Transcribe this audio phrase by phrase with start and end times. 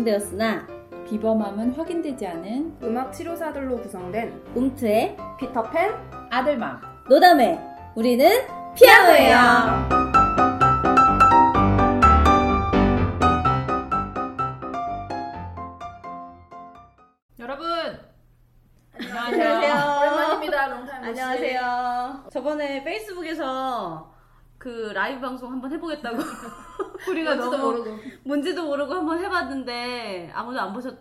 [0.00, 0.66] 완성되었으나
[1.08, 5.92] 비범함은 확인되지 않은 음악 치료사들로 구성된 움트의 피터팬
[6.30, 6.80] 아들맘.
[7.08, 7.58] 노담회
[7.94, 8.28] 우리는
[8.74, 10.00] 피아노예요.
[17.38, 17.66] 여러분
[19.00, 20.66] 오랜만입니다.
[20.68, 22.24] 롱타임 안녕하세요.
[22.30, 24.09] 저번에 페이스북에서
[24.60, 26.18] 그 라이브 방송 한번 해보겠다고
[27.08, 30.98] 우리가 뭔지도 너무 모르고 뭔지도 모르고 한번 해봤는데 아무도 안 보셨죠?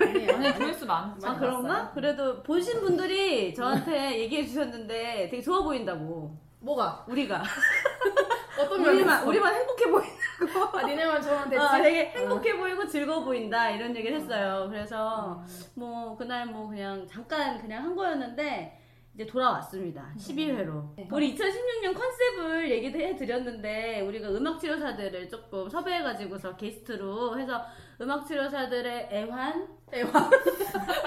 [0.00, 1.12] 아니 조회수 많.
[1.24, 1.90] 아 그런가?
[1.90, 7.42] 그래도 보신 분들이 저한테 얘기해 주셨는데 되게 좋아 보인다고 뭐가 우리가
[8.60, 9.28] 어떤 우리만 면에서?
[9.28, 11.56] 우리만 행복해 보인다고 아 니네만 됐지.
[11.58, 14.68] 어, 되게 행복해 보이고 즐거워 보인다 이런 얘기를 했어요.
[14.70, 15.64] 그래서 음.
[15.74, 18.78] 뭐 그날 뭐 그냥 잠깐 그냥 한 거였는데
[19.18, 20.12] 이제 돌아왔습니다.
[20.16, 21.10] 12회로.
[21.10, 27.64] 우리 2016년 컨셉을 얘기도 해드렸는데 우리가 음악 치료사들을 조금 섭외해가지고서 게스트로 해서
[28.00, 29.66] 음악 치료사들의 애환,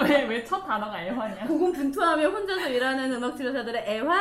[0.02, 1.46] 왜왜 첫 단어가 애환이야?
[1.46, 4.20] 고군분투하며 혼자서 일하는 음악 치료사들의 애환,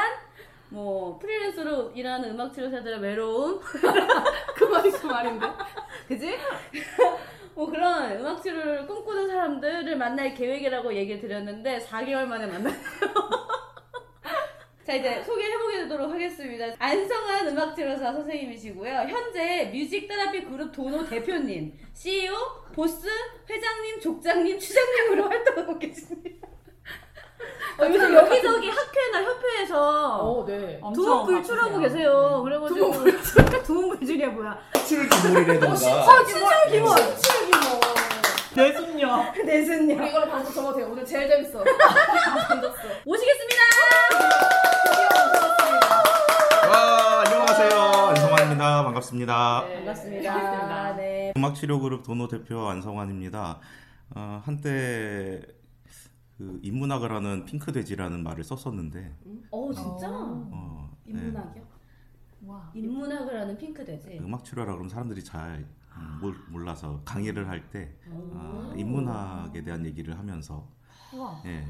[0.70, 3.59] 뭐 프리랜서로 일하는 음악 치료사들의 외로움,
[4.55, 5.48] 그 말이 그 말인데.
[6.08, 6.38] 그지?
[7.55, 13.52] 뭐 그런 음악 치료를 꿈꾸는 사람들을 만날 계획이라고 얘기를 드렸는데 4개월 만에 만났어요.
[14.92, 16.66] 자 이제 소개해보도록 하겠습니다.
[16.78, 18.92] 안성환 음악 치료사 선생님이시고요.
[19.08, 22.33] 현재 뮤직 테라피 그룹 도노 대표님, CEO,
[22.75, 23.08] 보스,
[23.50, 26.45] 회장님, 족장님, 추장님으로 활동하고 계십니다.
[27.80, 30.78] 어, 요즘 여기저기 학회나 협회에서 어, 네.
[30.81, 31.89] 엄청 두문불출하고 바쁘세요.
[31.89, 32.42] 계세요.
[32.44, 32.92] 그래가지고
[33.64, 34.59] 두문불출이야 뭐야?
[34.86, 36.98] 칠기몰이라든가 신청 기본.
[36.98, 37.61] 신청 기본.
[38.53, 39.31] 내 손녀.
[39.45, 39.95] 내순요.
[39.95, 40.83] 우리 이걸로 방송 접어도 돼.
[40.83, 41.64] 오늘 제일 재밌어.
[42.50, 42.78] 던졌어.
[43.05, 43.61] 모시겠습니다.
[44.83, 46.03] 드디어 오셨습니다.
[46.70, 48.14] 와 안녕하세요
[48.84, 49.76] 반갑습니다 네.
[49.78, 50.34] 반갑습니다.
[50.34, 50.95] 반갑습니다.
[50.95, 51.33] 네.
[51.38, 53.60] 음악치료그룹 도노 대표 안성환입니다
[54.16, 55.42] 어, 한때
[56.38, 59.16] 그 인문학을 하는 핑크돼지라는 말을 썼었는데
[59.52, 60.10] 어 진짜?
[60.10, 60.50] 어.
[60.52, 61.11] 어, 네.
[61.20, 61.64] 인문학이요?
[62.48, 62.72] 와.
[62.73, 64.17] 인문학을 하는 핑크돼지.
[64.20, 65.66] 음악치료라 그러면 사람들이 잘
[65.98, 68.32] 음, 몰- 몰라서 강의를 할때 오.
[68.34, 70.67] 아, 인문학에 대한 얘기를 하면서
[71.16, 71.39] 와.
[71.45, 71.64] 예,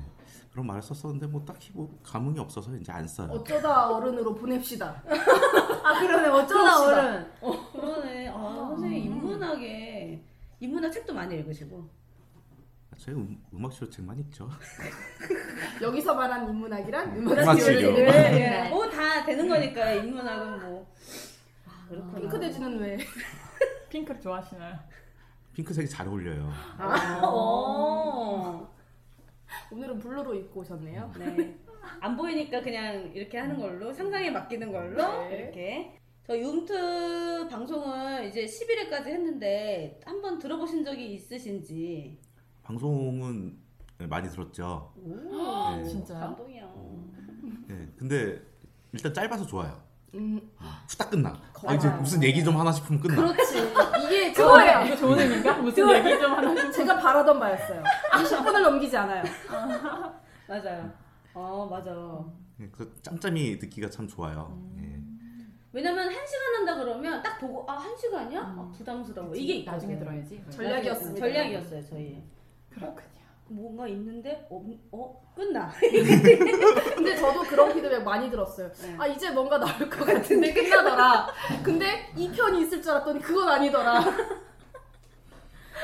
[0.51, 5.01] 그런 말을 썼었는데 뭐 딱히 뭐 감흥이 없어서 이제 안 써요 어쩌다 어른으로 보냅시다.
[5.07, 6.97] 아 그러네 어쩌다 그럽시다.
[7.41, 7.72] 어른.
[7.72, 8.28] 그러네.
[8.29, 10.23] 아 선생님 인문학에
[10.59, 12.01] 인문학 책도 많이 읽으시고.
[12.97, 14.47] 저희 음, 음악 치료 책만 읽죠
[15.81, 17.79] 여기서 말한 인문학이란 음악 치료.
[17.79, 18.69] 치료를 네.
[18.69, 20.94] 뭐다 되는 거니까 인문학은 뭐.
[21.66, 22.19] 아 그렇구나.
[22.19, 22.97] 핑크 돼지는 왜?
[23.90, 24.75] 핑크를 좋아하시나요?
[25.53, 28.67] 핑크색이 잘 어울려요 아, 어.
[28.67, 28.67] 오
[29.76, 31.12] 늘은 블루로 입고 오셨네요.
[31.18, 31.58] 네.
[32.00, 35.38] 안 보이니까 그냥 이렇게 하는 걸로 상상에 맡기는 걸로 네.
[35.38, 42.20] 이렇게 저희 움트 방송을 이제 11회까지 했는데 한번 들어보신 적이 있으신지
[42.62, 43.58] 방송은
[43.98, 45.84] 네, 많이 들었죠 오 네.
[45.84, 46.20] 진짜요?
[46.20, 46.74] 감동이야
[47.68, 48.40] 네, 근데
[48.94, 49.82] 일단 짧아서 좋아요.
[50.13, 50.41] 음,
[50.89, 51.33] 후딱 끝나.
[51.66, 53.16] 아, 이제 무슨 얘기 좀 하나 싶으면 끝나.
[53.33, 53.73] 그렇지.
[54.05, 54.85] 이게 그거예요.
[54.85, 55.53] 이거 좋은 의미인가?
[55.59, 56.72] 무슨 얘기 좀 하나.
[56.72, 57.83] 제가 바라던 바였어요.
[58.11, 59.23] 20분을 넘기지 않아요.
[60.47, 60.91] 맞아요
[61.33, 61.91] 어 맞아
[62.57, 64.59] 네, 그 짬짬이 듣기가 참 좋아요.
[64.79, 64.99] 예.
[65.72, 68.39] 왜냐면 한 시간 한다 그러면 딱 보고 아 한 시간이야?
[68.41, 69.97] 아, 부담스러워 이게 나중에.
[69.97, 70.43] 들어야지.
[70.49, 71.19] 전략이었습니다.
[71.25, 72.22] 전략이었어요 저희
[72.69, 73.07] 그렇군요.
[73.51, 78.72] 뭔가 있는데 어, 어 끝나 근데 저도 그런 피드백 많이 들었어요.
[78.73, 78.95] 네.
[78.97, 81.28] 아 이제 뭔가 나올 것 같은데 끝나더라.
[81.63, 84.03] 근데 이 편이 있을 줄 알았더니 그건 아니더라.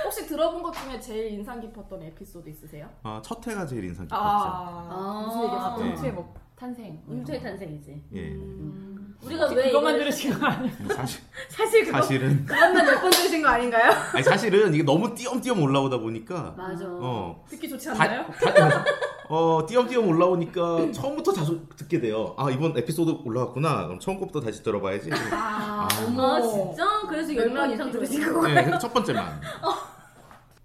[0.03, 2.89] 혹시 들어본 것 중에 제일 인상 깊었던 에피소드 있으세요?
[3.03, 4.23] 아, 첫 회가 제일 인상 깊었죠.
[4.23, 6.01] 아, 무슨 얘기였어요?
[6.01, 6.11] 네.
[6.11, 6.99] 뭐 탄생.
[7.07, 8.19] 음초의 탄생이지 예.
[8.31, 9.15] 음.
[9.23, 10.73] 우리가 왜 그것만 이걸 들으신 거 아니에요?
[10.79, 13.91] 뭐 사실 사실 그거 사실은 그것만 몇 번 들으신 거 아닌가요?
[14.13, 16.85] 아니 사실은 이게 너무 띄엄띄엄 올라오다 보니까 맞아.
[16.87, 17.43] 어.
[17.49, 18.25] 듣기 좋지 다, 않나요?
[18.31, 18.85] 다,
[19.29, 22.33] 어, 띄엄띄엄 올라오니까 처음부터 자주 듣게 돼요.
[22.37, 23.85] 아, 이번 에피소드 올라왔구나.
[23.87, 25.09] 그럼 처음 것부터 다시 들어봐야지.
[25.31, 26.05] 아, 아.
[26.05, 26.35] 어머.
[26.35, 26.85] 아 진짜?
[27.09, 27.91] 그래서 10번 맥락이 이상.
[27.91, 29.41] 들으신 거 네, 그래서 첫 번째만.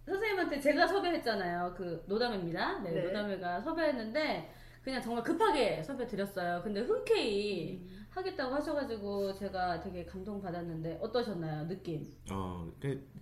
[0.06, 1.74] 선생님한테 제가 섭외했잖아요.
[1.76, 2.78] 그 노담회입니다.
[2.84, 3.02] 네, 네.
[3.06, 6.60] 노담회가 섭외했는데 그냥 정말 급하게 섭외 드렸어요.
[6.62, 11.66] 근데 흔쾌히 하겠다고 하셔가지고 제가 되게 감동 받았는데 어떠셨나요?
[11.68, 12.04] 느낌?
[12.30, 12.68] 어,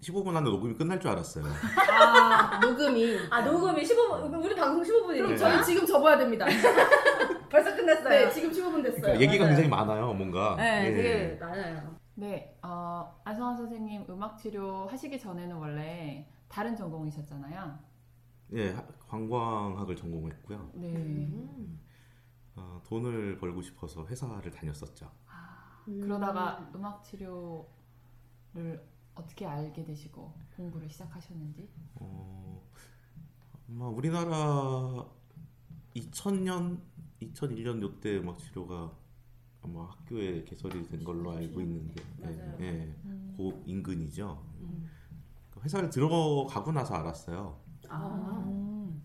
[0.00, 1.44] 15분 안에 녹음이 끝날 줄 알았어요.
[1.44, 3.18] 아, 녹음이.
[3.30, 5.36] 아 녹음이 15분 우리 방송 15분이니까 그럼 네.
[5.36, 6.46] 저희 지금 접어야 됩니다.
[7.50, 8.08] 벌써 끝났어요.
[8.08, 9.02] 네, 지금 15분 됐어요.
[9.02, 9.56] 그러니까 얘기가 맞아요.
[9.56, 10.56] 굉장히 많아요, 뭔가.
[10.56, 10.94] 네, 예.
[10.94, 11.96] 되게 많아요.
[12.14, 17.89] 네, 어, 안성환 선생님 음악 치료 하시기 전에는 원래 다른 전공이셨잖아요.
[18.52, 20.70] 예, 하- 관광학을 전공했고요.
[20.74, 20.92] 네.
[20.94, 21.80] 음.
[22.56, 25.10] 어, 돈을 벌고 싶어서 회사를 다녔었죠.
[25.84, 27.66] 그러다가 음악 치료를
[29.14, 31.68] 어떻게 알게 되시고 공부를 시작하셨는지?
[31.96, 32.62] 어,
[33.68, 35.06] 아마 우리나라
[35.94, 36.80] 2000년,
[37.20, 38.92] 2001년 요때 음악 치료가
[39.62, 42.56] 아마 학교에 개설이 된 걸로 알고 있는데, 예, 맞아요.
[42.60, 43.34] 예, 음.
[43.36, 44.42] 고 인근이죠.
[45.62, 47.60] 회사를 들어가고 나서 알았어요.
[47.90, 48.44] 아.
[48.46, 49.02] 음.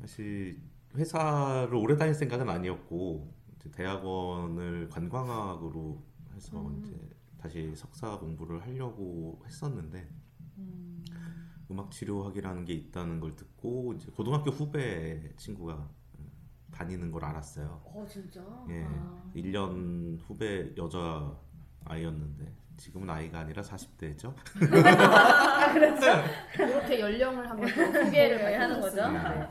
[0.00, 0.60] 사실
[0.94, 3.34] 회사를 오래 다닐 생각은 아니었고
[3.72, 6.02] 대학원을 관광학으로
[6.34, 6.80] 해서 음.
[6.80, 6.96] 이제
[7.38, 10.08] 다시 석사 공부를 하려고 했었는데
[10.58, 11.04] 음.
[11.70, 16.30] 음악 치료학이라는 게 있다는 걸 듣고 이제 고등학교 후배 친구가 음,
[16.70, 17.82] 다니는 걸 알았어요.
[17.84, 18.40] 어 진짜?
[18.68, 19.30] 예, 아.
[19.34, 21.36] 1년 후배 여자
[21.86, 24.34] 아이였는데 지금은 아이가 아니라 40대죠.
[26.58, 29.08] 이렇게 연령을 한번 더 소개를 네, 하는 거죠.
[29.10, 29.48] 네.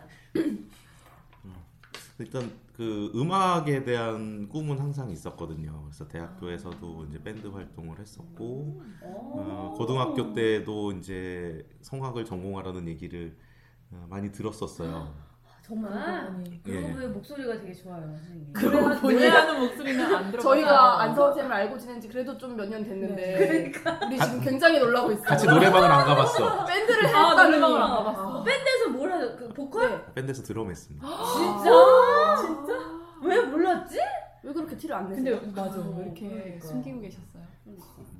[2.20, 5.82] 일단 그 음악에 대한 꿈은 항상 있었거든요.
[5.84, 13.36] 그래서 대학교에서도 이제 밴드 활동을 했었고 어, 고등학교 때도 이제 성악을 전공하라는 얘기를
[13.92, 15.14] 어, 많이 들었었어요.
[15.66, 16.44] 정말?
[16.68, 16.72] 예.
[16.72, 18.54] 그러고 보니 목소리가 되게 좋아요, 선생님.
[18.54, 20.44] 그래가지고 본인하는 목소리는 안 들어.
[20.44, 23.72] 저희가 안성원 쌤을 알고 지낸 지 그래도 좀 몇 년 됐는데
[24.06, 25.24] 우리 지금 굉장히 놀라고 있어요.
[25.26, 26.66] 같이 노래방을 안 가봤어.
[26.68, 27.50] 밴드를 아, 했다니.
[27.50, 28.44] 노래방을 안 가봤어.
[28.44, 29.36] 밴드에서 뭘 하죠?
[29.38, 29.90] 그 보컬?
[29.90, 30.14] 네.
[30.14, 31.08] 밴드에서 드럼 했습니다.
[31.34, 32.46] 진짜?
[32.46, 32.74] 진짜?
[33.24, 34.00] 왜 몰랐지?
[34.44, 35.52] 왜 그렇게 티를 안 근데 내세요?
[35.56, 36.68] 맞아 어, 왜 이렇게 그러니까.
[36.68, 37.44] 숨기고 계셨어요?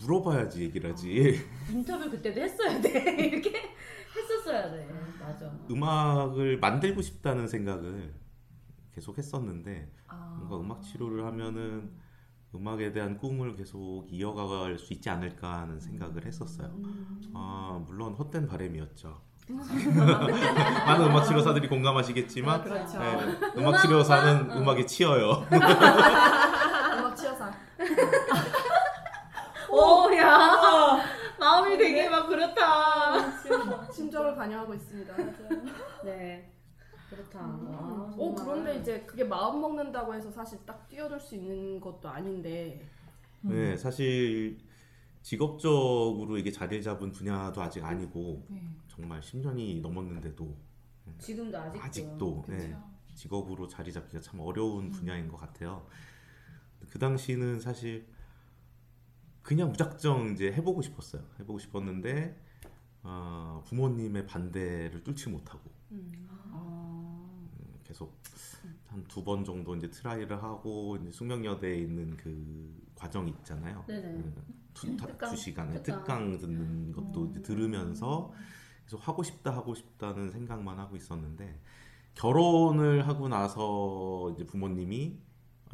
[0.02, 1.40] 물어봐야지 얘기를 하지.
[1.72, 2.90] 인터뷰 그때도 했어야 돼.
[3.32, 3.54] 이렇게
[4.16, 4.88] 했었어야 돼.
[5.20, 5.52] 맞아.
[5.70, 8.14] 음악을 만들고 싶다는 생각을
[8.94, 10.36] 계속 했었는데 아.
[10.38, 11.92] 뭔가 음악 치료를 하면은
[12.54, 16.72] 음악에 대한 꿈을 계속 이어가갈 수 있지 않을까 하는 생각을 했었어요.
[17.34, 19.22] 아 물론 헛된 바람이었죠.
[20.86, 22.98] 많은 음악 치료사들이 공감하시겠지만 그렇죠.
[22.98, 24.58] 네, 음악 치료사는 어.
[24.58, 25.46] 음악에 치여요.
[25.52, 27.52] 음악 치어사.
[29.70, 31.00] 오, 야.
[31.40, 33.42] 마음이 되게 막 그렇다.
[33.92, 35.16] 친절을 반영하고 있습니다.
[36.04, 36.52] 네.
[37.10, 37.40] 그렇다.
[37.40, 38.46] 와, 어 정말.
[38.46, 42.84] 그런데 이제 그게 마음 먹는다고 해서 사실 딱 뛰어들 수 있는 것도 아닌데
[43.42, 44.58] 네, 사실
[45.22, 48.62] 직업적으로 이게 자리를 잡은 분야도 아직 아니고 네.
[48.88, 50.56] 정말 10년이 넘었는데도
[51.20, 51.84] 지금도 아직도.
[51.84, 52.76] 아직도 네.
[53.14, 55.86] 직업으로 자리 잡기가 참 어려운 분야인 것 같아요.
[56.90, 58.08] 그 당시는 사실
[59.46, 61.22] 그냥 무작정 이제 해보고 싶었어요.
[61.40, 62.36] 해보고 싶었는데
[63.04, 65.70] 어, 부모님의 반대를 뚫지 못하고
[66.52, 67.30] 아.
[67.84, 68.18] 계속
[68.88, 73.84] 한 두 번 정도 이제 try를 하고 이제 숙명여대에 있는 그 과정 있잖아요.
[73.88, 74.14] 네네.
[74.14, 74.34] 그
[74.74, 75.30] 두, 타- 특강.
[75.30, 76.00] 두 시간에 특강.
[76.00, 78.32] 특강 듣는 것도 이제 들으면서
[78.86, 81.60] 계속 하고 싶다 하고 싶다는 생각만 하고 있었는데
[82.16, 85.20] 결혼을 하고 나서 이제 부모님이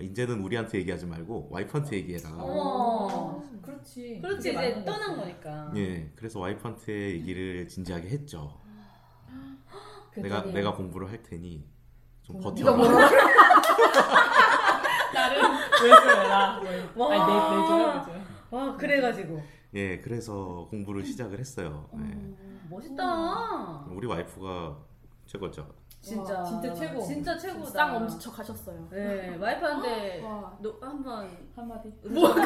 [0.02, 2.30] 이제는 우리한테 얘기하지 말고 와이프한테 얘기해라.
[2.34, 3.44] 어머.
[3.62, 4.20] 그렇지.
[4.22, 5.18] 그렇지, 그게 이제 떠난.
[5.18, 5.72] 거니까.
[5.76, 8.60] 예, 그래서 와이프한테 얘기를 진지하게 했죠.
[10.16, 11.66] 내가 내가 공부를 할 테니
[12.24, 12.40] 좀.
[12.40, 13.10] 뭐라
[15.14, 15.42] 나를
[15.84, 16.62] 왜줘라.
[16.96, 17.12] 와.
[17.12, 18.22] 아니 내.
[18.52, 19.42] 와, 그래가지고.
[19.74, 21.90] 예, 그래서 공부를 시작을 했어요.
[21.94, 21.98] 예.
[21.98, 23.86] 음, 멋있다.
[23.90, 24.78] 우리 와이프가
[25.26, 25.81] 최고죠.
[26.02, 26.40] 진짜.
[26.40, 27.02] 와, 진짜 최고.
[27.06, 27.70] 진짜 최고다.
[27.70, 28.88] 쌍 엄지척 하셨어요.
[28.90, 30.58] 네, 와이프한테 와.
[30.60, 31.90] 노, 한번 한마디.
[32.04, 32.38] 음성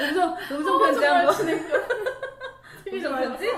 [0.00, 1.34] 음성 음성 편지 한번
[2.92, 3.48] 음성 편지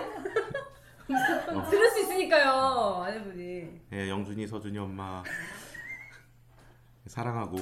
[1.51, 1.65] 어.
[1.71, 5.23] 들을 수 있으니까요 아내분이 예, 영준이, 서준이 엄마
[7.07, 7.59] 사랑하고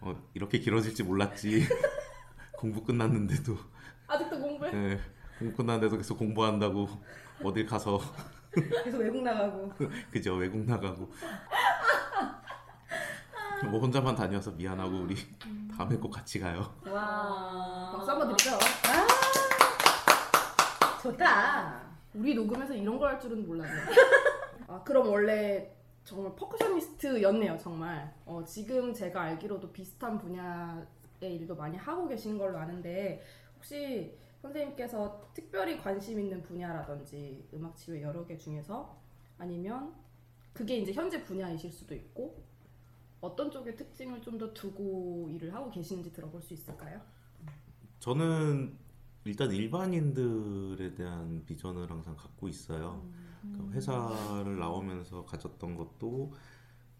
[0.00, 1.66] 어, 이렇게 길어질지 몰랐지.
[2.56, 3.56] 공부 끝났는데도
[4.06, 4.70] 아직도 공부해?
[4.74, 5.00] 예,
[5.38, 6.88] 공부 끝났는데도 계속 공부한다고
[7.42, 7.98] 어딜 가서
[8.84, 9.72] 계속 외국 나가고
[10.10, 11.10] 그죠 외국 나가고
[13.70, 15.16] 뭐 혼자만 다녀서 미안하고 우리
[15.76, 16.60] 다음에 꼭 같이 가요.
[16.86, 18.58] 와 박수 한번 드리죠.
[21.02, 21.80] 좋다
[22.14, 23.86] 우리 녹음에서 이런 걸 할 줄은 몰랐네요.
[24.68, 25.70] 아, 그럼 원래
[26.04, 28.12] 정말 퍼커셔니스트였네요, 정말.
[28.24, 30.84] 어, 지금 제가 알기로도 비슷한 분야의
[31.36, 33.24] 일도 많이 하고 계신 걸로 아는데
[33.56, 34.14] 혹시
[34.48, 38.94] 선생님께서 특별히 관심 있는 분야라든지 음악 치료 여러 개 중에서
[39.38, 39.94] 아니면
[40.52, 42.42] 그게 이제 현재 분야이실 수도 있고
[43.22, 47.00] 어떤 쪽의 특징을 좀 더 두고 일을 하고 계시는지 들어볼 수 있을까요?
[48.00, 48.76] 저는
[49.24, 53.02] 일단 일반인들에 대한 비전을 항상 갖고 있어요.
[53.40, 56.34] 그러니까 회사를 나오면서 가졌던 것도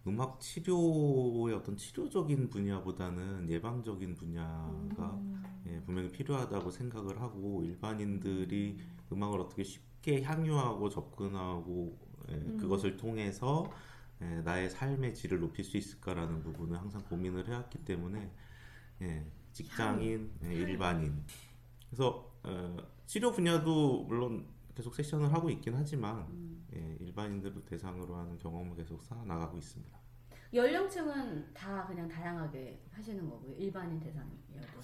[0.06, 5.18] 음악 치료의 어떤 치료적인 분야보다는 예방적인 분야가
[5.66, 8.78] 예, 분명히 필요하다고 생각을 하고 일반인들이
[9.10, 11.98] 음악을 어떻게 쉽게 향유하고 접근하고
[12.30, 13.70] 예, 그것을 통해서
[14.20, 18.30] 예, 나의 삶의 질을 높일 수 있을까라는 부분을 항상 고민을 해왔기 때문에
[19.02, 21.24] 예, 직장인, 예, 일반인.
[21.88, 26.66] 그래서 어, 치료 분야도 물론 계속 세션을 하고 있긴 하지만 음.
[26.74, 29.98] 예, 일반인들도 대상으로 하는 경험을 계속 쌓아 나가고 있습니다.
[30.52, 33.54] 연령층은 다 그냥 다양하게 하시는 거고요.
[33.56, 34.80] 일반인 대상이어도.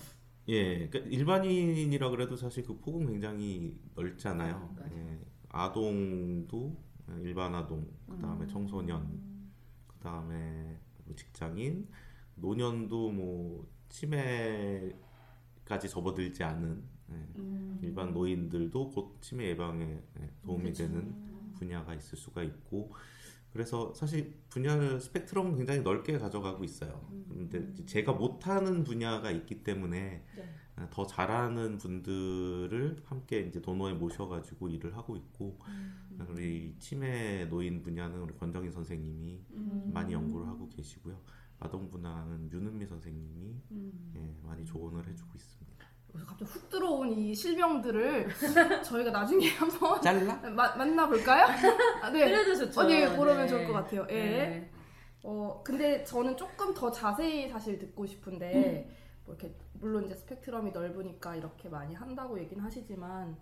[0.48, 4.76] 예, 그러니까 일반인이라 그래도 사실 그 폭은 굉장히 넓잖아요.
[4.78, 4.84] 아.
[4.92, 6.76] 예, 아동도
[7.10, 8.48] 예, 일반 아동, 그 다음에 음.
[8.48, 9.20] 청소년,
[9.86, 10.78] 그 다음에
[11.16, 11.88] 직장인,
[12.36, 14.98] 노년도 뭐 치매까지
[15.88, 16.89] 접어들지 않은 예,
[17.36, 17.78] 음.
[17.82, 20.84] 일반 노인들도 곧 치매 예방에 예, 도움이 그쵸.
[20.84, 21.14] 되는
[21.54, 22.92] 분야가 있을 수가 있고
[23.52, 27.08] 그래서 사실 분야 스펙트럼은 굉장히 넓게 가져가고 있어요.
[27.28, 30.54] 근데 이제 제가 못하는 분야가 있기 때문에 네.
[30.76, 35.58] 어, 더 잘하는 분들을 함께 이제 도노에 모셔가지고 일을 하고 있고
[36.28, 39.90] 우리 치매 노인 분야는 우리 권정희 선생님이 음.
[39.92, 41.18] 많이 연구를 하고 계시고요.
[41.58, 44.12] 아동 분야는 윤은미 선생님이 음.
[44.16, 45.79] 예, 많이 조언을 해주고 있습니다.
[46.12, 48.28] 그래서 갑자기 훅 들어온 이 실명들을
[48.84, 50.34] 저희가 나중에 한번 잘라?
[50.50, 51.44] 마- 만나볼까요?
[52.02, 52.28] 아, 네.
[52.30, 52.80] 그래도 좋죠.
[52.80, 53.48] 어, 네, 그러면 네.
[53.48, 54.06] 좋을 것 같아요.
[54.10, 54.14] 예.
[54.14, 54.70] 네.
[55.22, 58.96] 어, 근데 저는 조금 더 자세히 사실 듣고 싶은데, 음.
[59.26, 63.36] 뭐 이렇게, 물론 이제 스펙트럼이 넓으니까 이렇게 많이 한다고 얘기는 하시지만,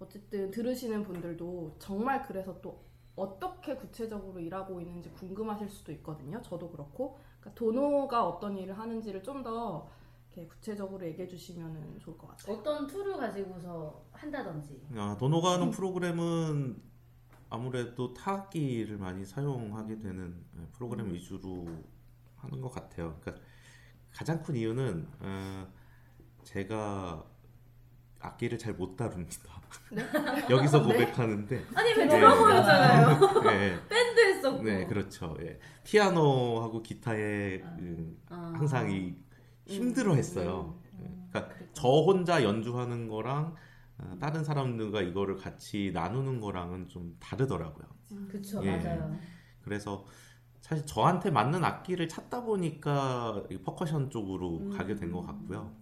[0.00, 2.82] 어쨌든 들으시는 분들도 정말 그래서 또
[3.14, 6.40] 어떻게 구체적으로 일하고 있는지 궁금하실 수도 있거든요.
[6.42, 7.18] 저도 그렇고.
[7.38, 9.88] 그러니까 도노가 어떤 일을 하는지를 좀더
[10.32, 12.56] 이렇게 구체적으로 얘기해 주시면 좋을 것 같아요.
[12.56, 14.80] 어떤 tool을 가지고서 한다든지.
[14.96, 16.80] 아, 도노가 하는 프로그램은
[17.50, 21.66] 아무래도 타악기를 많이 사용하게 되는 예, 프로그램 위주로
[22.36, 23.18] 하는 것 같아요.
[23.20, 23.44] 그러니까
[24.10, 25.68] 가장 큰 이유는 어,
[26.44, 27.24] 제가
[28.20, 29.60] 악기를 잘 못 다룹니다.
[30.50, 32.08] 여기서 고백하는데 아니 왜 네.
[32.08, 33.42] 드러머였잖아요.
[33.42, 34.62] 네, 밴드 했었고.
[34.62, 35.36] 네 그렇죠.
[35.40, 35.58] 예.
[35.84, 37.76] 피아노하고 기타에 아.
[37.80, 38.52] 음, 아.
[38.56, 39.14] 항상 이
[39.66, 40.80] 힘들어했어요.
[40.94, 41.00] 음.
[41.04, 41.28] 예.
[41.30, 43.54] 그러니까 저 혼자 연주하는 거랑
[43.98, 47.86] 어, 다른 사람들과 이거를 같이 나누는 거랑은 좀 다르더라고요.
[48.28, 48.76] 그쵸 예.
[48.76, 49.18] 맞아요.
[49.62, 50.04] 그래서
[50.60, 54.70] 사실 저한테 맞는 악기를 찾다 보니까 이 퍼커션 쪽으로 음.
[54.70, 55.74] 가게 된 것 같고요.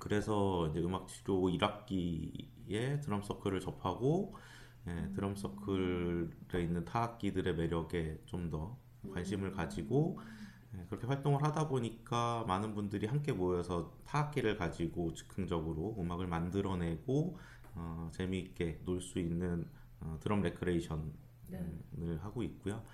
[0.00, 4.34] 그래서 이제 음악 치료 1학기에 drum circle을 접하고
[4.88, 8.76] 예, drum circle에 있는 타악기들의 매력에 좀 더
[9.12, 10.24] 관심을 가지고 예,
[10.88, 17.38] 그렇게 활동을 하다 보니까 많은 분들이 함께 모여서 타악기를 가지고 즉흥적으로 음악을 만들어내고
[17.74, 19.68] 어, 재미있게 놀 수 있는
[20.00, 21.12] 어, 드럼 레크레이션을
[21.48, 22.16] 네.
[22.20, 22.84] 하고 있고요.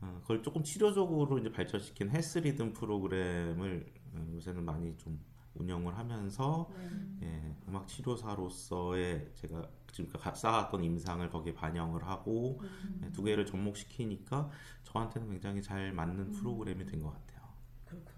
[0.00, 5.20] 어, 그걸 조금 치료적으로 이제 발전시킨 HealthRhythms 프로그램을 어, 요새는 많이 좀
[5.54, 6.70] 운영을 하면서
[7.18, 7.26] 네.
[7.26, 13.00] 예, 음악 치료사로서의 제가 지금까지 쌓았던 임상을 거기에 반영을 하고 음.
[13.04, 14.50] 예, 두 개를 접목시키니까
[14.84, 17.42] 저한테는 굉장히 잘 맞는 프로그램이 된 것 같아요.
[17.84, 18.12] 그렇구나.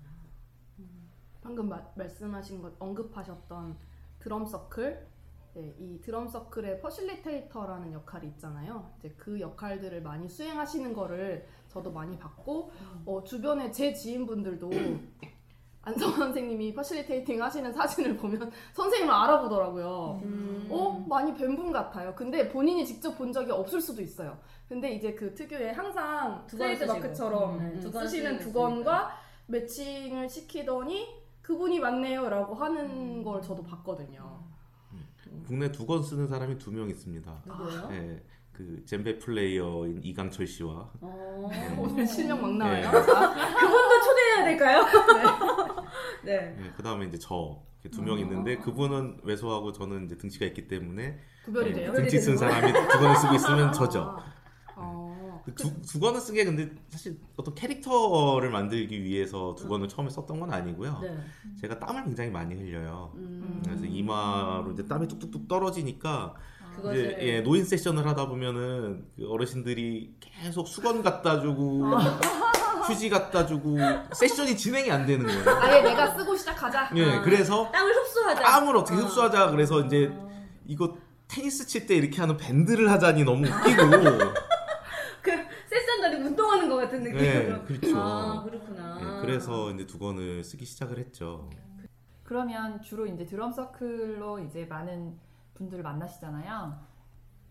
[1.42, 3.76] 방금 마- 말씀하신 것 언급하셨던
[4.18, 5.06] drum circle
[5.54, 8.92] 네, 이 drum circle의 facilitator라는 역할이 있잖아요.
[8.98, 12.72] 이제 그 역할들을 많이 수행하시는 거를 저도 많이 봤고
[13.06, 14.70] 어, 주변에 제 지인분들도
[15.84, 20.20] 안성 선생님이 facilitating 하시는 사진을 보면 선생님을 알아보더라고요.
[20.24, 20.66] 음.
[20.70, 22.14] 어 많이 뵌 분 같아요.
[22.14, 24.38] 근데 본인이 직접 본 적이 없을 수도 있어요.
[24.68, 29.10] 근데 이제 그 특유의 항상 두건 트레이드마크처럼 음, 네, 두건 쓰시는 두건과
[29.46, 31.06] 매칭을 시키더니
[31.42, 32.84] 그분이 맞네요 라고 하는
[33.18, 33.22] 음.
[33.22, 34.42] 걸 저도 봤거든요.
[35.46, 37.42] 국내 두건 쓰는 사람이 두 명 있습니다.
[37.46, 37.88] 누구예요?
[37.92, 38.22] 예,
[38.52, 41.50] 그 젬베 플레이어인 이강철 씨와 어.
[41.78, 42.76] 오늘 실명 막 나와요.
[42.76, 42.90] 네.
[42.90, 44.82] 자, 그분도 초대해야 될까요?
[45.14, 45.73] 네.
[46.32, 47.62] 예, 그다음에 이제 저
[47.92, 51.92] 두명 있는데 그분은 왜소하고 저는 이제 등치가 있기 때문에 구별이 예, 돼요.
[51.92, 54.16] 등치 쓴 사람이 두 권을 쓰고 있으면 저죠.
[54.18, 54.24] 아,
[54.76, 55.42] 어.
[55.44, 60.08] 그 두, 두 권을 쓴 게 근데 사실 어떤 캐릭터를 만들기 위해서 두 권을 처음에
[60.08, 60.98] 썼던 건 아니고요.
[61.02, 61.18] 네.
[61.60, 63.12] 제가 땀을 굉장히 많이 흘려요.
[63.16, 63.60] 음.
[63.64, 66.34] 그래서 이마로 이제 땀이 뚝뚝뚝 떨어지니까
[66.76, 71.84] 그것을 이제 예, 노인 세션을 하다 보면은 그 어르신들이 계속 수건 갖다 주고
[72.86, 73.76] 휴지 갖다 주고
[74.12, 75.58] 세션이 진행이 안 되는 거예요.
[75.60, 76.90] 아예 내가 쓰고 시작하자.
[76.96, 77.22] 예, 아.
[77.22, 78.42] 그래서 땀을 흡수하자.
[78.42, 79.02] 땀을 어떻게 어.
[79.02, 80.30] 흡수하자 그래서 이제 어.
[80.66, 80.96] 이거
[81.28, 83.82] 테니스 칠 때 이렇게 하는 밴드를 하자니 너무 웃기고
[85.22, 85.30] 그
[85.68, 87.22] 세션들이 운동하는 것 같은 느낌으로.
[87.22, 87.98] 네, 그렇죠.
[88.00, 88.98] 아 그렇구나.
[89.00, 91.48] 예, 그래서 이제 두 권을 쓰기 시작을 했죠.
[92.24, 95.18] 그러면 주로 이제 드럼 서클로 이제 많은
[95.54, 96.78] 분들을 만나시잖아요.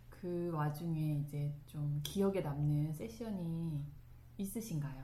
[0.10, 3.84] 그 와중에 이제 좀 기억에 남는 세션이
[4.38, 5.04] 있으신가요?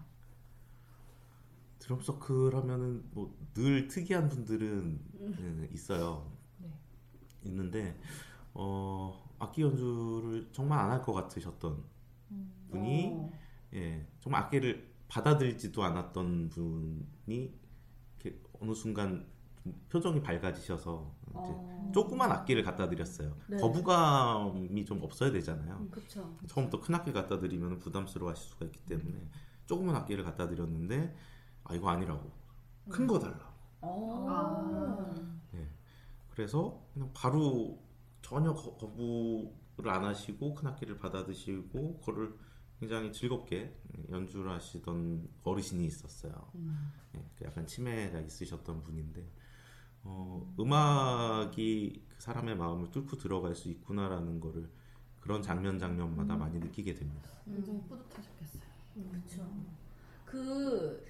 [1.79, 4.99] 드럼 서클 하면은 뭐 늘 특이한 분들은
[5.39, 6.31] 예, 있어요.
[6.59, 6.69] 네.
[7.43, 7.99] 있는데
[8.53, 11.83] 어 악기 연주를 정말 안 할 것 같으셨던
[12.71, 13.31] 분이 어.
[13.73, 17.53] 예 정말 악기를 받아들지도 않았던 분이
[18.19, 19.27] 이렇게 어느 순간
[19.89, 21.91] 표정이 밝아지셔서 이제 어.
[21.93, 23.35] 조그만 악기를 갖다 드렸어요.
[23.47, 23.57] 네.
[23.57, 25.77] 거부감이 좀 없어야 되잖아요.
[25.81, 26.37] 음, 그쵸.
[26.47, 29.27] 처음부터 큰 악기 갖다 드리면 부담스러워하실 수가 있기 때문에
[29.65, 31.15] 조그만 악기를 갖다 드렸는데
[31.69, 32.31] 아 이거 아니라고
[32.89, 33.53] 큰 거 달라.
[33.81, 34.25] 어.
[34.29, 35.15] 아.
[36.31, 37.83] 그래서 그냥 바로
[38.21, 42.33] 전혀 거, 거부를 안 하시고 큰 악기를 받아 드시고 그거를
[42.79, 43.75] 굉장히 즐겁게
[44.09, 46.49] 연주를 하시던 어르신이 있었어요.
[46.55, 46.91] 음.
[47.15, 49.27] 예, 그 약간 치매가 있으셨던 분인데
[50.03, 54.69] 어, 음악이 그 사람의 마음을 뚫고 들어갈 수 있구나라는 거를
[55.19, 57.29] 그런 장면 장면마다 많이 느끼게 됩니다.
[57.43, 58.63] 굉장히 뿌듯하셨겠어요.
[59.11, 59.45] 그렇죠.
[60.25, 61.05] 그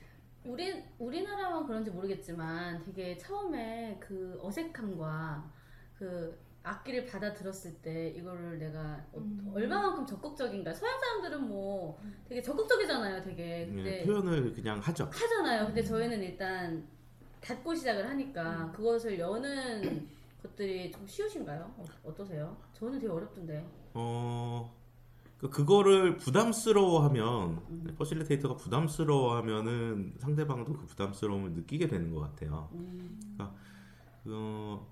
[0.46, 5.52] 우리 우리나라만 그런지 모르겠지만 되게 처음에 그 어색함과
[5.98, 9.52] 그 악기를 받아 들었을 때 이거를 내가 어- 음.
[9.54, 15.06] 얼마만큼 적극적인가 서양 사람들은 뭐 되게 적극적이잖아요 되게 예, 근데 표현을 그냥 하죠.
[15.06, 16.86] 하잖아요 근데 저희는 일단
[17.42, 20.10] 닫고 시작을 하니까 그것을 여는
[20.42, 21.62] 것들이 좀 쉬우신가요?
[21.78, 22.56] 어, 어떠세요?
[22.74, 24.74] 저는 되게 어렵던데 어,
[25.40, 27.96] 그 그거를 부담스러워하면 음.
[27.98, 32.70] 퍼실리테이터가 부담스러워하면은 상대방도 그 부담스러움을 느끼게 되는 것 같아요.
[32.74, 33.18] 음.
[34.26, 34.86] 어,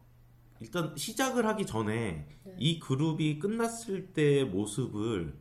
[0.61, 2.55] 일단 시작을 하기 전에 네.
[2.57, 5.37] 이 그룹이 끝났을 때의 모습을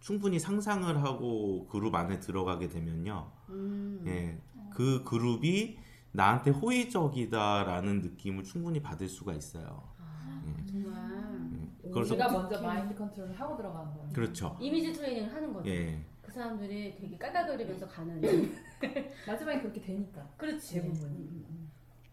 [0.00, 3.30] 충분히 상상을 하고 그룹 안에 들어가게 되면요.
[3.50, 4.02] 음.
[4.06, 4.40] 예,
[4.74, 5.78] 그 그룹이
[6.10, 9.88] 나한테 호의적이다라는 느낌을 충분히 받을 수가 있어요.
[9.98, 10.66] 아, 예.
[10.66, 11.17] 정말
[11.88, 11.92] 예.
[11.92, 14.08] 그래서 제가 먼저 마인드 컨트롤을 하고 들어가는 거예요.
[14.12, 14.56] 그렇죠.
[14.60, 15.68] 이미지 트레이닝을 하는 거죠.
[15.70, 15.98] 예.
[16.22, 18.20] 그 사람들이 되게 깔깔거리면서 가는.
[19.26, 20.28] 마지막에 그렇게 되니까.
[20.36, 20.74] 그렇지.
[20.74, 21.02] 대부분.
[21.08, 21.70] 음, 음,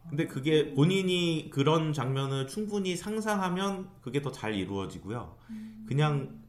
[0.09, 5.35] 근데 그게 본인이 그런 장면을 충분히 상상하면 그게 더 잘 이루어지고요.
[5.87, 6.39] 그냥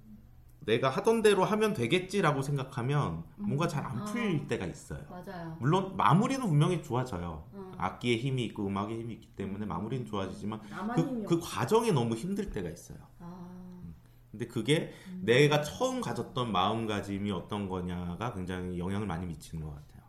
[0.67, 4.49] 내가 하던 대로 하면 되겠지라고 생각하면 뭔가 잘 안 풀릴 아.
[4.49, 4.99] 때가 있어요.
[4.99, 5.23] 음.
[5.25, 5.57] 맞아요.
[5.61, 7.45] 물론 마무리는 분명히 좋아져요.
[7.53, 7.73] 어.
[7.79, 10.61] 악기에 힘이 있고 음악에 힘이 있기 때문에 마무리는 좋아지지만
[10.95, 12.99] 그, 그 과정이 너무 힘들 때가 있어요.
[13.21, 13.47] 아,
[14.33, 20.03] 근데 그게 내가 처음 가졌던 마음가짐이 어떤 거냐가 굉장히 영향을 많이 미치는 것 같아요.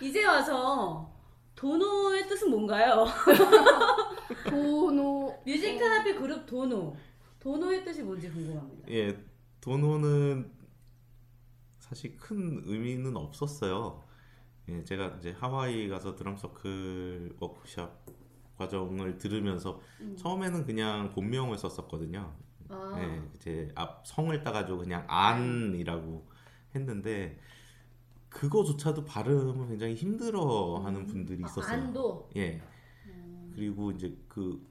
[0.00, 1.08] 이제 와서
[1.54, 3.06] 도노의 뜻은 뭔가요?
[4.50, 6.96] 도노 뮤직 테라피 그룹 도노.
[7.42, 8.88] 도노의 뜻이 뭔지 궁금합니다.
[8.88, 9.18] 예,
[9.60, 10.48] 도노는
[11.80, 14.00] 사실 큰 의미는 없었어요.
[14.68, 17.90] 예, 제가 이제 하와이 가서 드럼 서클 워크숍
[18.56, 20.16] 과정을 들으면서 음.
[20.16, 22.32] 처음에는 그냥 본명을 썼었거든요.
[22.68, 26.24] 아, 예, 이제 앞 성을 따가지고 그냥 안이라고
[26.76, 27.40] 했는데
[28.28, 31.72] 그거조차도 발음을 굉장히 힘들어하는 분들이 아, 있었어요.
[31.72, 32.30] 안도.
[32.36, 32.62] 예.
[33.06, 33.50] 음.
[33.52, 34.64] 그리고 이제 그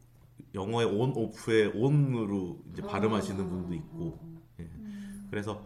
[0.54, 4.20] 영어의 온 오프의 온으로 이제 발음하시는 어, 분도 어, 있고.
[4.60, 4.70] 예.
[5.30, 5.66] 그래서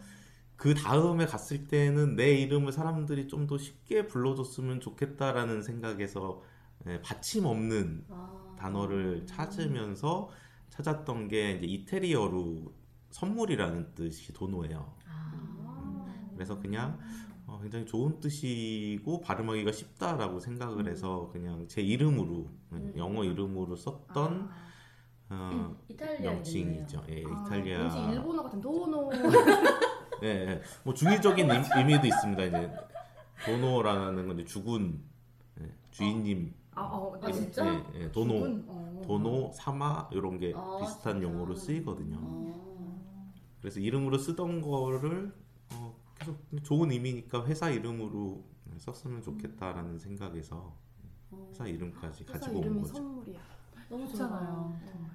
[0.55, 6.41] 그 다음에 갔을 때는 내 이름을 사람들이 좀 더 쉽게 불러줬으면 좋겠다라는 생각에서
[6.87, 8.55] 예, 받침 없는 아.
[8.57, 10.29] 단어를 찾으면서
[10.69, 12.73] 찾았던 게 이제 이태리어로
[13.11, 14.95] 선물이라는 뜻이 도노예요.
[15.07, 16.31] 아.
[16.33, 17.24] 그래서 그냥 어,
[17.65, 22.93] 굉장히 좋은 뜻이고 발음하기가 쉽다라고 생각을 해서 그냥 제 이름으로 예, 음.
[22.95, 24.49] 영어 이름으로 썼던
[25.31, 27.03] 어, 이탈리아 명칭이죠.
[27.09, 28.11] 예, 아, 이탈리아.
[28.11, 29.09] 일본어 같은 도노
[30.21, 30.61] 예, 예.
[30.83, 32.43] 뭐 중의적인 의- 의미도 있습니다.
[32.43, 32.71] 이제
[33.47, 35.01] 도노라는 건 죽은
[35.61, 36.53] 예, 주인님.
[36.75, 37.65] 아, 어, 아, 진짜?
[37.95, 38.63] 예, 예, 도노?
[38.67, 39.01] 어.
[39.07, 41.19] 도노, 사마 이런 게 아, 비슷한?
[41.23, 42.17] 용어로 쓰이거든요.
[42.21, 43.33] 어.
[43.59, 45.44] 그래서 이름으로 쓰던 거를 어,
[46.25, 48.43] 계속 좋은 의미니까 회사 이름으로
[48.77, 50.75] 썼으면 좋겠다라는 생각에서
[51.49, 52.93] 회사 이름까지 회사 가지고 온 이름이 거죠.
[52.95, 53.39] 선물이야.
[53.89, 54.79] 너무 좋잖아요.
[54.85, 55.11] 좋잖아요.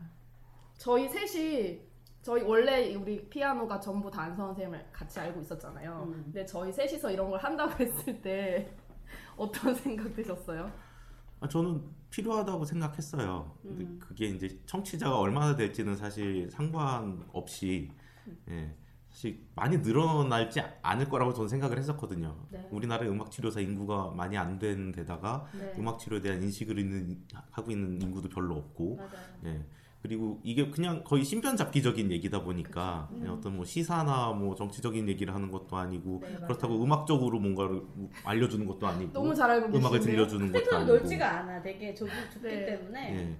[0.78, 1.80] 저희 셋이
[2.22, 6.04] 저희 원래 우리 피아노가 전부 다 안선 선생님을 같이 알고 있었잖아요.
[6.06, 6.22] 음.
[6.24, 8.72] 근데 저희 셋이서 이런 걸 한다고 했을 때
[9.36, 10.70] 어떤 생각 드셨어요?
[11.40, 13.56] 아, 저는 필요하다고 생각했어요.
[13.62, 13.98] 근데 음.
[13.98, 17.90] 그게 이제 청취자가 얼마나 될지는 사실 상관없이
[18.48, 18.76] 예,
[19.10, 22.36] 사실 많이 늘어날지 않을 거라고 저는 생각을 했었거든요.
[22.50, 22.66] 네.
[22.70, 25.74] 우리나라의 음악 치료사 인구가 많이 안 되는 데다가 네.
[25.78, 27.18] 음악 치료에 대한 인식을 있는
[27.50, 29.10] 하고 있는 인구도 별로 없고 맞아요.
[29.46, 29.64] 예.
[30.02, 35.50] 그리고 이게 그냥 거의 신변잡기적인 얘기다 보니까 예, 어떤 뭐 시사나 뭐 정치적인 얘기를 하는
[35.50, 37.82] 것도 아니고 네, 그렇다고 음악적으로 뭔가를
[38.24, 39.80] 알려주는 것도 아니고 너무 잘 알고 계시네요.
[39.80, 41.60] 음악을 들려주는 것도 아니고 넓지가 않아.
[41.60, 42.64] 되게 좁, 좁기 네.
[42.64, 43.14] 때문에.
[43.14, 43.36] 예.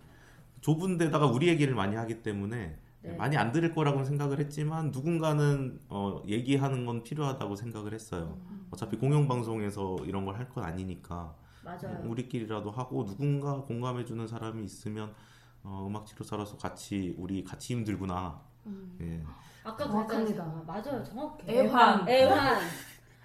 [0.61, 3.13] 좁은 데다가 우리 얘기를 많이 하기 때문에 네.
[3.17, 8.39] 많이 안 들을 거라고 생각을 했지만 누군가는 어, 얘기하는 건 필요하다고 생각을 했어요.
[8.51, 8.67] 음.
[8.71, 11.35] 어차피 공영 방송에서 이런 걸 할 건 아니니까
[11.65, 12.03] 맞아요.
[12.05, 15.15] 우리끼리라도 하고 누군가 공감해 주는 사람이 있으면
[15.63, 18.41] 어, 음악 치료사로서 같이 우리 같이 힘들구나.
[18.67, 18.97] 음.
[19.01, 19.23] 예.
[19.65, 20.45] 아까 정확합니다.
[20.45, 20.65] 그랬잖아요.
[20.65, 21.05] 맞아요.
[21.05, 21.53] 정확해.
[21.53, 22.09] 애환.
[22.09, 22.61] 애환.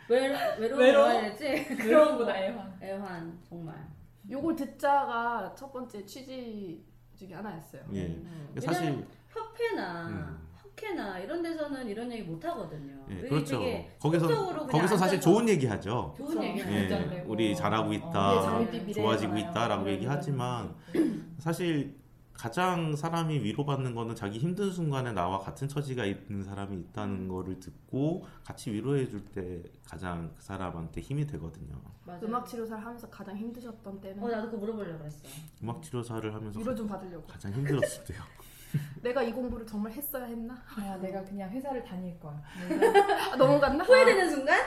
[0.07, 1.11] 외로, 외로운 외로워?
[1.11, 1.75] 애환이지?
[1.77, 2.77] 그런구나 애환.
[2.81, 3.39] 애환.
[3.49, 3.75] 정말.
[4.29, 6.83] 요걸 듣자가 첫 번째 취지
[7.15, 7.81] 중에 하나였어요.
[7.93, 8.05] 예.
[8.05, 8.55] 음.
[8.59, 10.37] 사실 협회나 음.
[10.53, 12.93] 학회나 이런 데서는 이런 얘기 못 하거든요.
[13.09, 13.61] 예, 그렇죠.
[13.99, 16.13] 거기서 거기서 사실 좋은 얘기 하죠.
[16.17, 16.47] 좋은 그렇죠.
[16.47, 16.59] 얘기.
[16.59, 16.93] 예.
[16.93, 17.23] 하죠.
[17.27, 18.35] 우리 잘하고 어, 있다.
[18.35, 19.37] 네, 장밋빛 미래에 좋아지고.
[19.37, 21.95] 있다라고 얘기하지만 이런 사실
[22.37, 28.25] 가장 사람이 위로받는 거는 자기 힘든 순간에 나와 같은 처지가 있는 사람이 있다는 거를 듣고
[28.43, 31.81] 같이 위로해 줄 때 가장 그 사람한테 힘이 되거든요.
[32.05, 32.21] 맞아요.
[32.23, 35.19] 음악 치료사를 하면서 가장 힘드셨던 때는 어 나도 그거 물어보려고 했어.
[35.63, 37.25] 음악 치료사를 하면서 위로 좀 받으려고.
[37.25, 38.21] 가장 힘들었을 때요.
[39.01, 40.53] 내가 이 공부를 정말 했어야 했나?
[40.77, 42.33] 아, 내가 그냥 회사를 다닐 걸.
[43.31, 43.83] 아, 넘어갔나?
[43.85, 44.59] 후회되는 순간?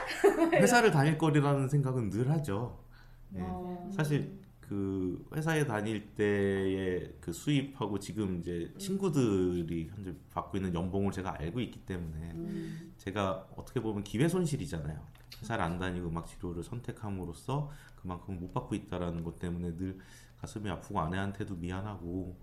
[0.53, 2.83] 회사를 다닐 거리라는 생각은 늘 하죠.
[3.29, 3.41] 네.
[3.43, 3.87] 어.
[3.95, 11.37] 사실 그 회사에 다닐 때의 그 수입하고 지금 이제 친구들이 현재 받고 있는 연봉을 제가
[11.39, 12.93] 알고 있기 때문에 음.
[12.97, 15.03] 제가 어떻게 보면 기회 손실이잖아요.
[15.41, 19.97] 회사를 안 다니고 음악 치료를 선택함으로써 그만큼 못 받고 있다라는 것 때문에 늘
[20.39, 22.37] 가슴이 아프고 아내한테도 미안하고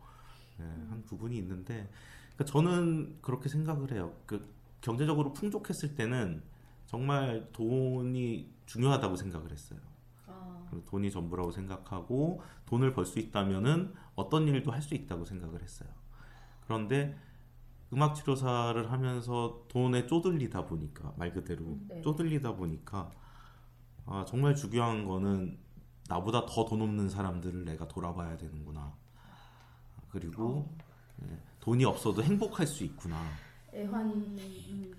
[0.59, 1.89] 예, 한 부분이 있는데
[2.35, 4.13] 그러니까 저는 그렇게 생각을 해요.
[4.27, 6.43] 그 경제적으로 풍족했을 때는
[6.87, 9.79] 정말 돈이 중요하다고 생각을 했어요.
[10.85, 15.89] 돈이 전부라고 생각하고 돈을 벌 수 있다면은 어떤 일도 할 수 있다고 생각을 했어요.
[16.65, 17.17] 그런데
[17.93, 22.01] 음악 치료사를 하면서 돈에 쪼들리다 보니까 말 그대로 네.
[22.03, 23.11] 쪼들리다 보니까
[24.07, 25.59] 아, 정말 중요한 거는
[26.09, 28.93] 나보다 더 돈 없는 사람들을 내가 돌아봐야 되는구나.
[30.11, 30.69] 그리고
[31.23, 33.21] 예, 돈이 없어도 행복할 수 있구나.
[33.75, 34.95] 애환이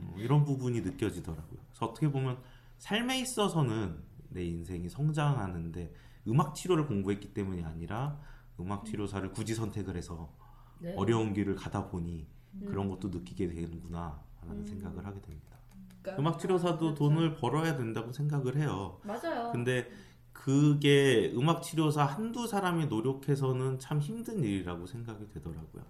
[0.00, 1.60] 어, 이런 부분이 느껴지더라고요.
[1.68, 2.38] 그래서 어떻게 보면
[2.78, 5.94] 삶에 있어서는 내 인생이 성장하는데
[6.28, 8.20] 음악 치료를 공부했기 때문이 아니라
[8.60, 10.32] 음악 치료사를 굳이 선택을 해서
[10.78, 10.94] 네.
[10.96, 12.26] 어려운 길을 가다 보니
[12.66, 15.56] 그런 것도 느끼게 되는구나라는 생각을 하게 됩니다.
[16.02, 16.94] 그러니까 음악 치료사도 그렇죠.
[16.96, 19.00] 돈을 벌어야 된다고 생각을 해요.
[19.04, 19.50] 맞아요.
[19.52, 19.88] 근데
[20.32, 25.84] 그게 음악 치료사 한두 사람이 노력해서는 참 힘든 일이라고 생각이 되더라고요.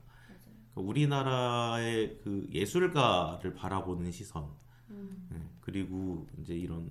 [0.73, 4.51] 그러니까 우리나라의 그 예술가를 바라보는 시선,
[4.91, 5.29] 음.
[5.31, 6.91] 네, 그리고 이제 이런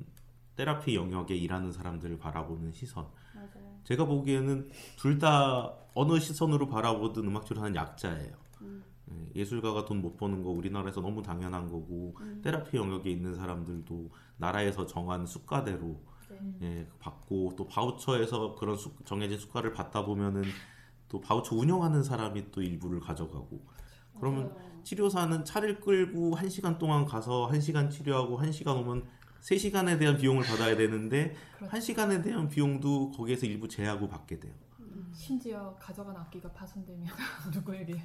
[0.62, 3.08] 테라피 영역에 일하는 사람들을 바라보는 시선.
[3.34, 3.80] 맞아요.
[3.84, 8.36] 제가 보기에는 둘 다 어느 시선으로 바라보든 음악 치료사는 약자예요.
[8.62, 8.84] 음.
[9.06, 12.42] 네, 예술가가 돈 못 버는 거 우리나라에서 너무 당연한 거고 음.
[12.44, 16.38] 테라피 영역에 있는 사람들도 나라에서 정한 수가대로 네.
[16.62, 20.44] 예, 받고 또 바우처에서 그런 수- 정해진 수가를 받다 보면은
[21.10, 23.66] 또 바우처 운영하는 사람이 또 일부를 가져가고
[24.20, 24.84] 그러면 맞아요.
[24.84, 29.04] 치료사는 차를 끌고 한 시간 동안 가서 한 시간 치료하고 한 시간 오면
[29.42, 31.72] 세 시간에 대한 비용을 받아야 되는데 그렇죠.
[31.74, 34.54] 한 시간에 대한 비용도 거기에서 일부 제하고 받게 돼요.
[35.14, 37.06] 심지어 가져간 악기가 파손되면
[37.54, 38.02] 누구에게.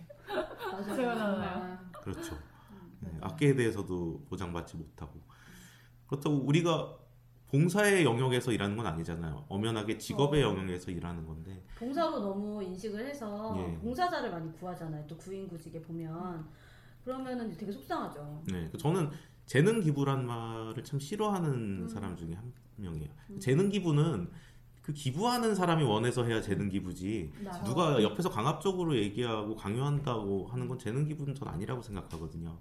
[0.97, 1.79] 세워놔요.
[2.03, 2.35] 그렇죠.
[2.71, 2.99] 음.
[3.05, 5.21] 예, 악기에 대해서도 보장받지 못하고
[6.07, 6.97] 그렇다고 우리가
[7.49, 9.45] 봉사의 영역에서 일하는 건 아니잖아요.
[9.49, 10.49] 엄연하게 직업의 어.
[10.49, 13.79] 영역에서 일하는 건데 봉사로 너무 인식을 해서 예.
[13.79, 15.07] 봉사자를 많이 구하잖아요.
[15.07, 16.49] 또 구인구직에 보면
[17.05, 18.43] 그러면은 되게 속상하죠.
[18.51, 19.11] 네, 그 저는
[19.47, 21.89] 재능 기부란 말을 참 싫어하는 음.
[21.89, 23.09] 사람 중에 한 명이에요.
[23.41, 24.29] 재능 기부는
[24.83, 27.33] 그 기부하는 사람이 원해서 해야 재능 기부지.
[27.43, 27.63] 나.
[27.65, 32.57] 누가 옆에서 강압적으로 얘기하고 강요한다고 하는 건 재능 기부는 전 아니라고 생각하거든요.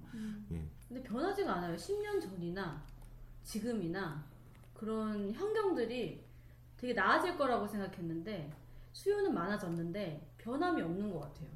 [0.52, 0.68] 예.
[0.88, 1.76] 근데 변하지가 않아요.
[1.76, 2.82] 10년 전이나
[3.44, 4.24] 지금이나
[4.74, 6.24] 그런 환경들이
[6.78, 8.52] 되게 나아질 거라고 생각했는데
[8.94, 11.50] 수요는 많아졌는데 변함이 없는 것 같아요.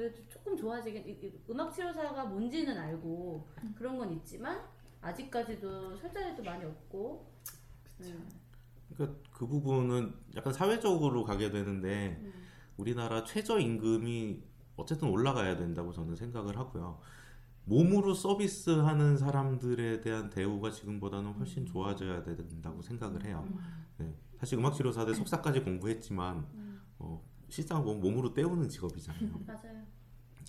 [0.00, 4.58] 그래도 조금 좋아지긴 음악 치료사가 뭔지는 알고 그런 건 있지만
[5.02, 7.30] 아직까지도 술자리도 많이 없고
[8.00, 8.28] 음,
[8.88, 12.32] 그러니까 그 부분은 약간 사회적으로 가게 되는데 음.
[12.78, 14.42] 우리나라 최저 임금이
[14.76, 16.98] 어쨌든 올라가야 된다고 저는 생각을 하고요.
[17.66, 23.46] 몸으로 서비스하는 사람들에 대한 대우가 지금보다는 훨씬 좋아져야 된다고 생각을 해요.
[23.98, 24.14] 네.
[24.38, 26.46] 사실 음악 치료사들 석사까지 공부했지만
[26.98, 29.30] 어, 실상 보면 몸으로 때우는 직업이잖아요.
[29.46, 29.84] 맞아요.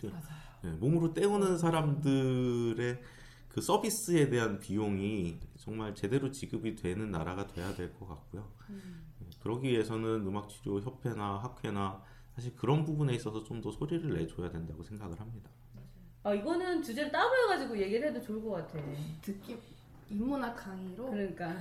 [0.03, 0.21] 맞아요.
[0.63, 3.01] 네, 몸으로 때우는 사람들의
[3.49, 8.47] 그 서비스에 대한 비용이 정말 제대로 지급이 되는 나라가 돼야 될 것 같고요.
[8.69, 9.03] 음.
[9.19, 12.01] 네, 그러기 위해서는 음악치료 협회나 학회나
[12.35, 15.49] 사실 그런 부분에 있어서 좀 더 소리를 내줘야 된다고 생각을 합니다.
[16.23, 18.79] 아 이거는 주제를 따로 해가지고 얘기를 해도 좋을 것 같아.
[19.21, 19.57] 듣기
[20.09, 21.55] 인문학 강의로 그러니까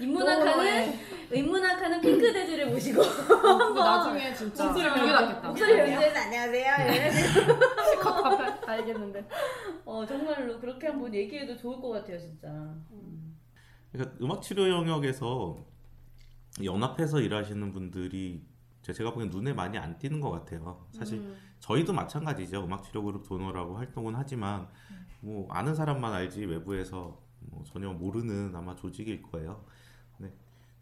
[0.00, 0.94] 인문학하는
[1.32, 5.06] 인문학하는 핑크 대주를 모시고 그거 나중에 진짜 목소리 변경.
[5.12, 5.48] 낫겠다.
[5.48, 6.72] 목소리 연주해서 안녕하세요.
[8.66, 9.28] 알겠는데.
[9.84, 12.48] 어 정말로 그렇게 한번 얘기해도 좋을 것 같아요 진짜.
[13.92, 15.58] 그러니까 음악 치료 영역에서
[16.62, 18.42] 연합해서 일하시는 분들이
[18.82, 20.86] 제- 제가 보기엔 눈에 많이 안 띄는 것 같아요.
[20.92, 21.36] 사실 음.
[21.60, 22.64] 저희도 마찬가지죠.
[22.64, 24.68] 음악 치료 그룹 도너라고 활동은 하지만
[25.20, 29.64] 뭐 아는 사람만 알지 외부에서 뭐 전혀 모르는 아마 조직일 거예요.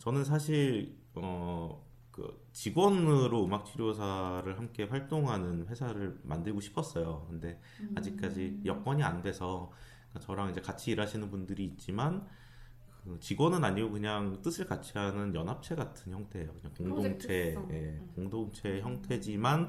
[0.07, 0.11] 네.
[0.11, 7.27] 저는 사실 어 그 직원으로 음악 치료사를 함께 활동하는 회사를 만들고 싶었어요.
[7.29, 7.61] 근데
[7.95, 9.71] 아직까지 여건이 안 돼서
[10.09, 12.27] 그러니까 저랑 이제 같이 일하시는 분들이 있지만
[13.05, 16.55] 그 직원은 아니고 그냥 뜻을 같이 하는 연합체 같은 형태예요.
[16.55, 17.55] 그냥 공동체.
[17.71, 19.69] 예, 공동체 형태지만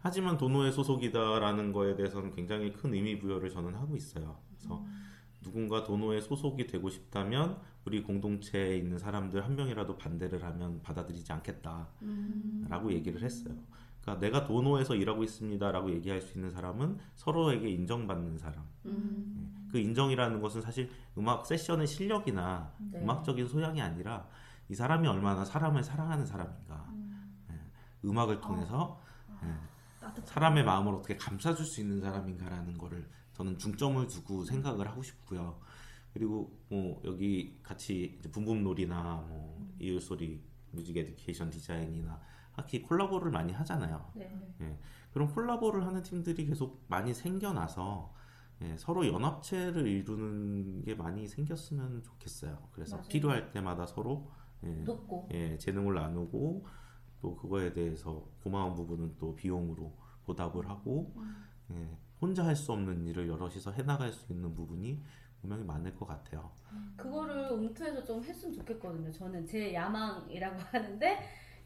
[0.00, 4.40] 하지만 도노의 소속이다라는 거에 대해서는 굉장히 큰 의미 부여를 저는 하고 있어요.
[4.48, 4.84] 그래서
[5.42, 12.92] 누군가 도노에 소속이 되고 싶다면 우리 공동체에 있는 사람들 한 명이라도 반대를 하면 받아들이지 않겠다라고
[12.92, 13.54] 얘기를 했어요.
[14.00, 18.62] 그러니까 내가 도노에서 일하고 있습니다라고 얘기할 수 있는 사람은 서로에게 인정받는 사람.
[18.84, 19.68] 음.
[19.70, 23.00] 그 인정이라는 것은 사실 음악 세션의 실력이나 네.
[23.00, 24.26] 음악적인 소양이 아니라
[24.68, 26.86] 이 사람이 얼마나 사람을 사랑하는 사람인가.
[27.50, 27.60] 예,
[28.04, 29.00] 음악을 통해서
[29.42, 29.48] 예,
[30.00, 35.58] 따뜻한 사람의 마음을 어떻게 감싸줄 수 있는 사람인가라는 거를 저는 중점을 두고 생각을 하고 싶고요.
[36.14, 42.20] 그리고 뭐 여기 같이 붐붐놀이나 뭐 이웃소리 뮤직 에듀케이션 디자인이나
[42.52, 44.12] 하키 콜라보를 많이 하잖아요.
[44.14, 44.78] 네.
[45.12, 48.14] 그런 콜라보를 하는 팀들이 계속 많이 생겨나서
[48.62, 52.68] 예, 서로 연합체를 이루는 게 많이 생겼으면 좋겠어요.
[52.70, 53.08] 그래서 맞아요.
[53.08, 54.30] 필요할 때마다 서로
[54.62, 54.84] 예,
[55.32, 56.64] 예, 재능을 나누고
[57.20, 61.12] 또 그거에 대해서 고마운 부분은 또 비용으로 보답을 하고
[61.72, 65.02] 예, 혼자 할 수 없는 일을 여럿이서 해나갈 수 있는 부분이
[65.44, 66.50] 분명히 많을 것 같아요.
[66.96, 69.12] 그거를 움트에서 좀 했으면 좋겠거든요.
[69.12, 71.18] 저는 제 야망이라고 하는데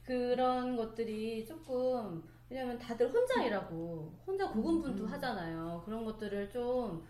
[0.03, 5.83] 그런 것들이 조금 왜냐면 다들 혼자 일하고 혼자 고군분투 하잖아요.
[5.85, 7.07] 그런 것들을 좀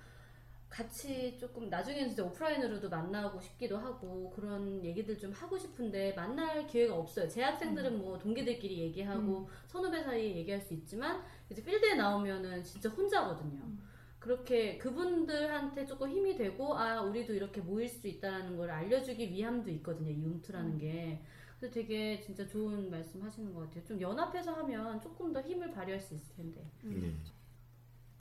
[0.68, 6.94] 같이 조금 나중에는 진짜 오프라인으로도 만나고 싶기도 하고 그런 얘기들 좀 하고 싶은데 만날 기회가
[6.94, 7.26] 없어요.
[7.26, 13.62] 제 학생들은 뭐 동기들끼리 얘기하고 선후배 사이에 얘기할 수 있지만 이제 필드에 나오면은 진짜 혼자거든요.
[14.32, 20.10] 그렇게 그분들한테 조금 힘이 되고 아 우리도 이렇게 모일 수 있다라는 걸 알려주기 위함도 있거든요
[20.10, 21.22] 이 움트라는 게.
[21.58, 23.84] 그래서 되게 진짜 좋은 말씀 하시는 것 같아요.
[23.84, 26.62] 좀 연합해서 하면 조금 더 힘을 발휘할 수 있을 텐데.
[26.84, 27.14] 예.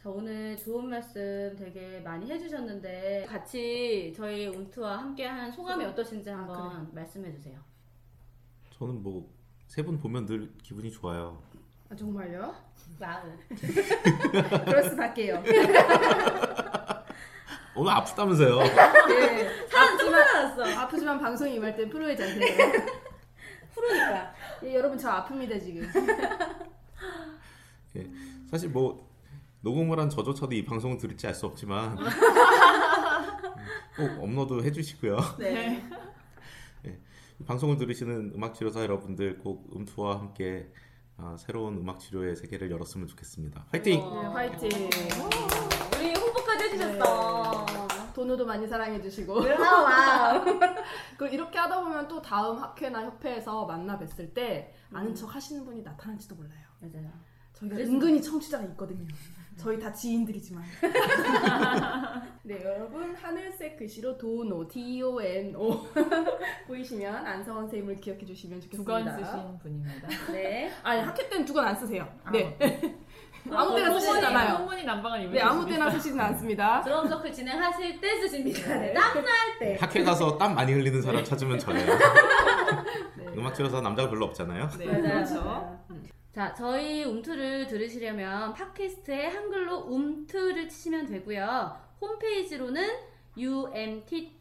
[0.02, 6.90] 자 오늘 좋은 말씀 되게 많이 해주셨는데 같이 저희 움트와 함께한 소감이 어떠신지 아, 한번
[6.94, 7.60] 말씀해 주세요.
[8.72, 9.28] 저는 뭐
[9.68, 11.44] 세 분 보면 늘 기분이 좋아요.
[11.90, 12.54] 아, 정말요?
[13.00, 13.38] 마음
[14.66, 15.42] 그럴 수밖에요.
[17.76, 18.58] 오늘 아프다면서요?
[19.08, 19.68] 네.
[19.68, 22.40] 사람 좀 살아났어 아프지만 방송이 임할 땐 프로이지 않나요?
[23.76, 25.88] 프로니까 예, 여러분 저 아픕니다 지금.
[28.50, 29.08] 사실 뭐
[29.62, 31.98] 녹음을 한 저조차도 이 방송을 들을지 알 수 없지만
[33.96, 35.18] 꼭 업로드 해주시고요.
[35.38, 35.84] 네.
[37.40, 40.72] 이 방송을 들으시는 음악 치료사 여러분들 꼭 음투와 함께
[41.20, 43.66] 아, 새로운 음악 치료의 세계를 열었으면 좋겠습니다.
[43.72, 44.02] 화이팅!
[44.02, 44.22] 어.
[44.22, 44.70] 네, 화이팅.
[45.98, 47.66] 우리 홍보까지 해주셨어
[48.14, 49.34] 도노도 많이 사랑해 주시고.
[49.34, 50.44] wow
[51.18, 55.82] 그 이렇게 하다 보면 또 다음 학회나 협회에서 만나 뵀을 때 아는 척 하시는 분이
[55.82, 56.66] 나타날지도 몰라요.
[56.80, 57.12] 맞아요
[57.54, 59.08] 저희가 그래서- 은근히 청취자가 있거든요.
[59.58, 60.64] 저희 다 지인들이지만.
[62.44, 65.86] 네, 여러분 하늘색 글씨로 도노 D O N O
[66.68, 68.94] 보이시면 안성원 선생님을 기억해 주시면 두 좋겠습니다.
[69.16, 70.08] 건 쓰신 분입니다.
[70.32, 72.08] 네 아니 학회 때는 두건 안 쓰세요.
[72.24, 72.58] 아, 네,
[73.52, 74.58] 아무 때나 소문이- 쓰시잖아요.
[74.60, 75.92] 소문이 난방을 입으실 네, 아무 수 때나.
[75.92, 76.82] 쓰시진 않습니다.
[76.84, 78.76] 드럼 서클 진행하실 때 쓰십니다.
[78.80, 79.26] 네, 땀날
[79.60, 79.78] 때.
[79.80, 81.86] 학회 가서 땀 많이 흘리는 사람 찾으면 저예요.
[83.18, 83.26] 네.
[83.36, 84.70] 음악 치료사 남자가 별로 없잖아요.
[84.78, 85.02] 네, 맞아요.
[85.02, 85.80] 그렇죠.
[86.38, 91.76] 자, 저희 움트를 들으시려면 팟캐스트에 한글로 움트를 치시면 되고요.
[92.00, 92.88] 홈페이지로는
[93.36, 94.36] umtt.tk를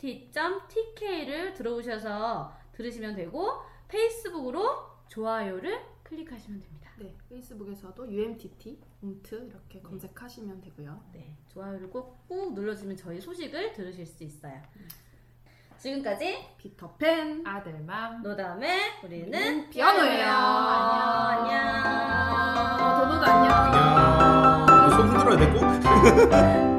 [1.55, 4.77] 들어오셔서 들으시면 되고 페이스북으로
[5.09, 6.91] 좋아요를 클릭하시면 됩니다.
[6.99, 11.03] 네, 페이스북에서도 UMTT, 움트 이렇게 검색하시면 되고요.
[11.15, 14.61] 네, 좋아요를 꼭 꾹 눌러주면 저희 소식을 들으실 수 있어요.
[15.87, 18.69] 지금까지 피터팬 아들맘 노담의
[19.05, 20.27] 우리는 우리는 피아노예요.
[20.27, 21.47] 안녕.
[21.47, 22.83] 안녕.
[22.83, 23.55] 어, 도노도 안녕.
[23.55, 24.91] 안녕.
[24.91, 26.76] 손 흔들어야 돼 꼭?